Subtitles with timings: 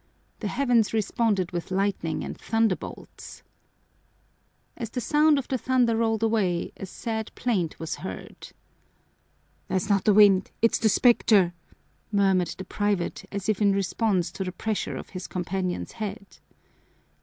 [0.39, 3.43] The heavens responded with lightning and thunderbolts!
[4.75, 8.49] As the sound of the thunder rolled away a sad plaint was heard.
[9.67, 11.53] "That's not the wind, it's the specter,"
[12.11, 16.39] murmured the private, as if in response to the pressure of his companion's hand.